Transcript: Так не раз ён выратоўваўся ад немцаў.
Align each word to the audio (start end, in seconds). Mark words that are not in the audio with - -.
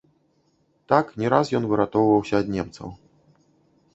Так 0.93 1.11
не 1.23 1.27
раз 1.33 1.51
ён 1.59 1.67
выратоўваўся 1.73 2.33
ад 2.45 2.51
немцаў. 2.57 2.87